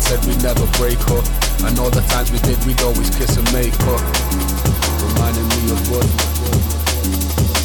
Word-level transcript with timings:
and 0.00 0.08
said 0.08 0.24
we'd 0.26 0.42
never 0.42 0.66
break 0.78 1.00
up. 1.12 1.24
And 1.64 1.78
all 1.78 1.90
the 1.90 2.04
times 2.08 2.32
we 2.32 2.38
did, 2.40 2.56
we'd 2.64 2.80
always 2.82 3.10
kiss 3.10 3.36
and 3.36 3.46
make 3.52 3.74
up. 3.92 4.02
Reminding 5.12 5.48
me 5.52 5.60
of 5.72 5.80
what. 5.92 6.08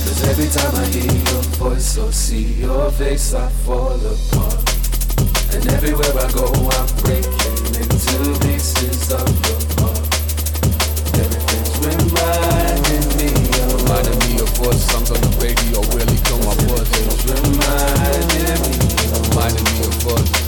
Cause 0.03 0.21
every 0.27 0.49
time 0.51 0.75
I 0.75 0.85
hear 0.91 1.11
your 1.11 1.43
voice 1.59 1.97
or 1.97 2.11
see 2.11 2.59
your 2.59 2.91
face, 2.91 3.33
I 3.33 3.47
fall 3.63 3.95
apart. 3.95 4.59
And 5.55 5.63
everywhere 5.71 6.11
I 6.19 6.27
go, 6.31 6.47
I'm 6.51 6.89
breaking 7.03 7.71
into 7.79 8.19
pieces 8.43 9.11
of 9.11 9.27
your 9.47 9.61
heart. 9.79 10.03
Everything's 11.15 11.75
reminding 11.87 13.05
me 13.15 13.31
of. 13.63 13.79
Reminding 13.79 14.19
me 14.27 14.41
of 14.43 14.51
what 14.59 14.75
songs 14.75 15.11
on 15.11 15.19
the 15.23 15.31
radio 15.39 15.79
really 15.95 16.19
come 16.27 16.43
my 16.43 16.55
voice. 16.67 16.91
Reminding 17.31 18.27
me 18.35 18.83
of. 19.13 19.29
Reminding 19.29 19.63
me 19.63 19.87
of 19.87 20.05
what. 20.05 20.44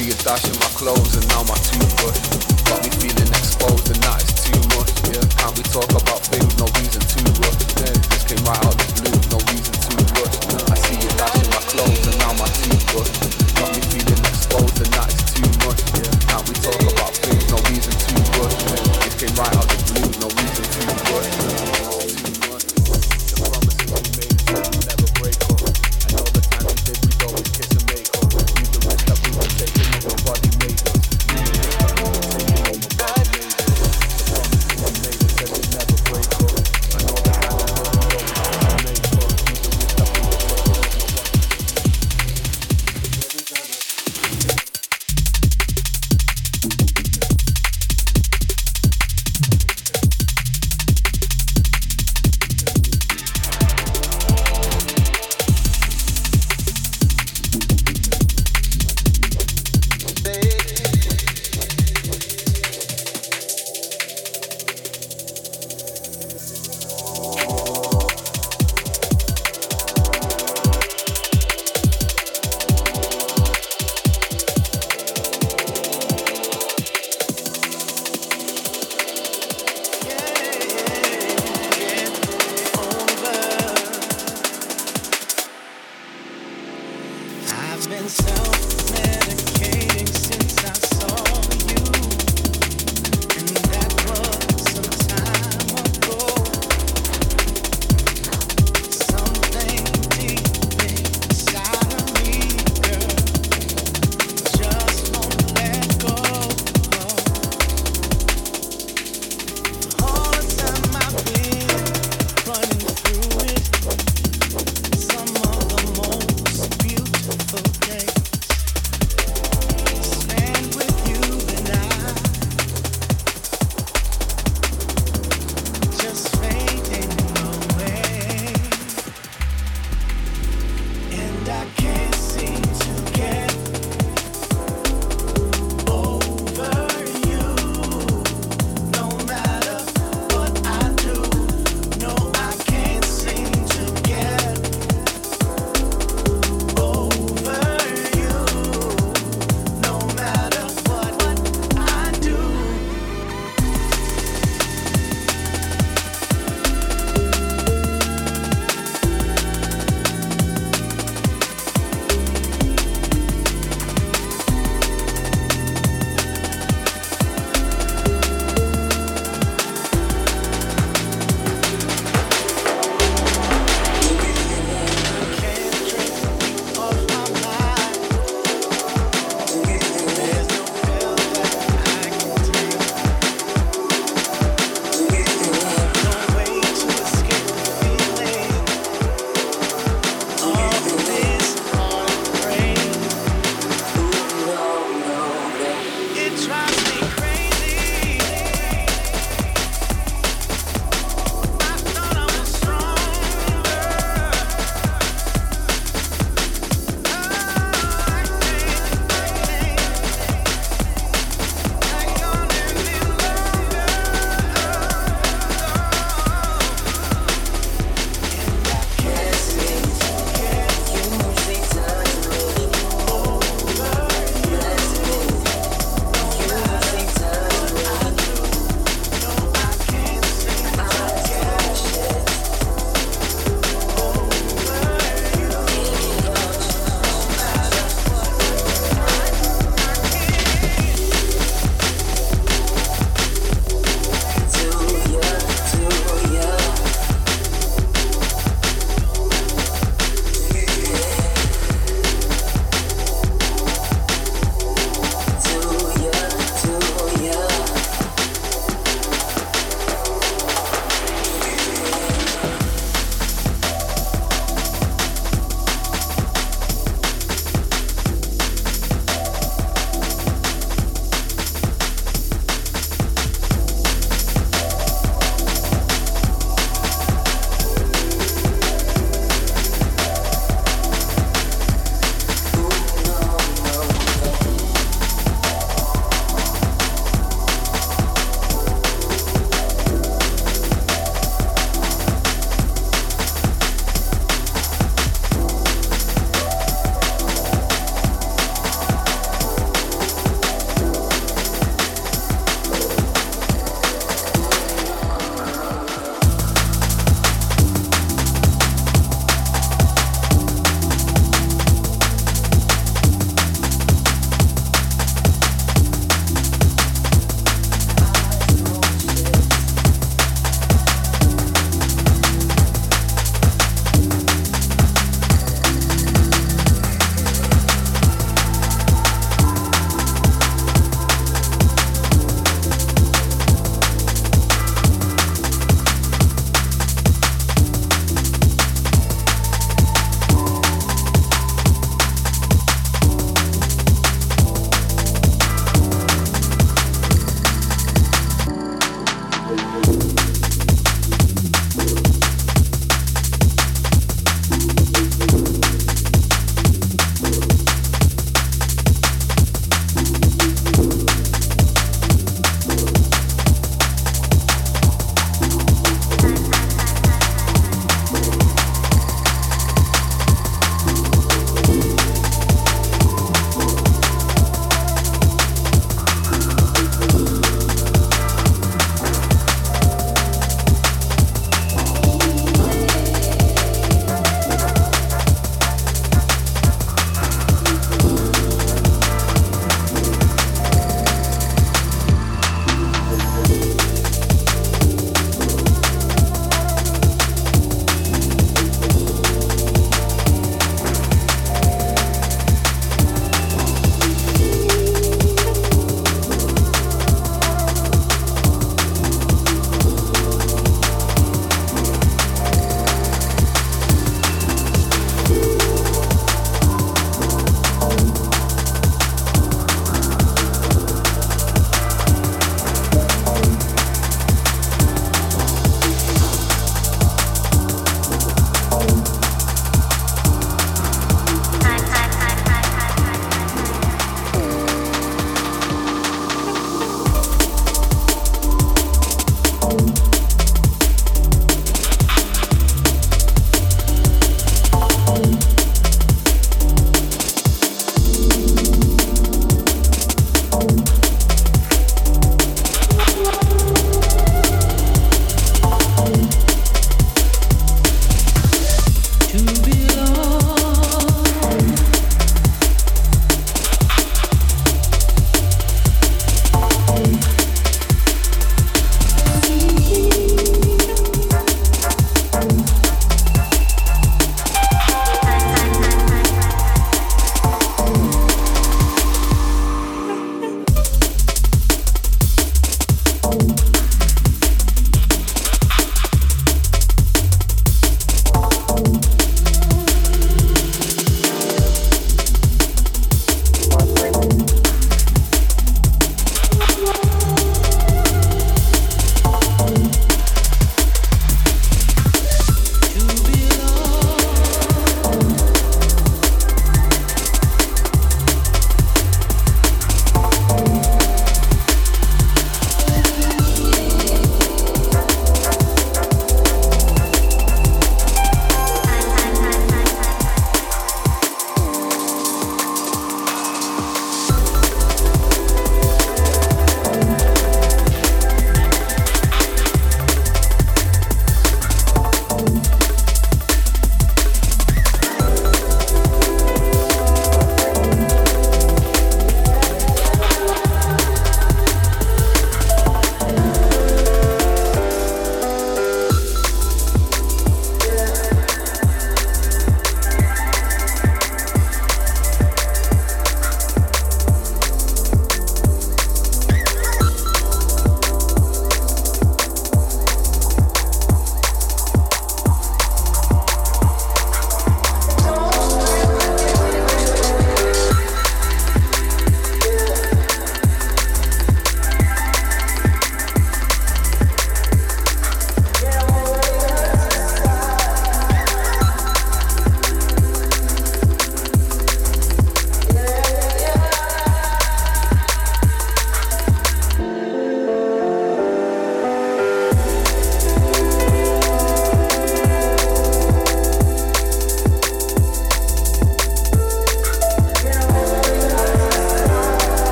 See 0.00 0.06
you 0.06 0.14
dash 0.24 0.48
in 0.48 0.56
my 0.56 0.70
clothes 0.80 1.12
and 1.12 1.28
now 1.28 1.44
my 1.44 1.52
toothbrush. 1.60 2.24
Got 2.64 2.80
me 2.80 2.88
feeling 3.04 3.28
exposed 3.36 3.84
and 3.92 4.00
that 4.00 4.16
is 4.24 4.32
too 4.48 4.56
much, 4.72 4.88
yeah 5.12 5.20
Can't 5.36 5.52
we 5.52 5.60
talk 5.68 5.92
about 5.92 6.24
things, 6.24 6.56
no 6.56 6.64
reason 6.80 7.04
to 7.04 7.20
rush, 7.44 7.60
yeah 7.76 7.92
This 8.08 8.24
came 8.24 8.40
right 8.48 8.64
out 8.64 8.72
of 8.72 8.80
the 8.80 8.96
blue, 8.96 9.20
no 9.28 9.38
reason 9.52 9.76
to 9.76 9.92
rush, 10.16 10.40
nah. 10.56 10.72
I 10.72 10.76
see 10.80 10.96
you 11.04 11.12
dash 11.20 11.36
in 11.36 11.52
my 11.52 11.60
clothes 11.68 12.00
and 12.08 12.16
now 12.16 12.32
my 12.32 12.48
toothbrush. 12.48 13.12
Got 13.60 13.76
me 13.76 13.80
feeling 13.92 14.24
exposed 14.24 14.80
and 14.80 14.88
that 14.88 15.08
is 15.12 15.20
too 15.36 15.48
much, 15.68 15.84
yeah 15.92 16.08
Can't 16.32 16.48
we 16.48 16.54
talk 16.64 16.80
about 16.80 17.12
things, 17.20 17.44
no 17.52 17.60
reason 17.68 17.92
to 17.92 18.16
rush, 18.40 18.56
yeah 18.56 19.04
This 19.04 19.14
came 19.20 19.36
right 19.36 19.52
out 19.52 19.68
the 19.68 19.79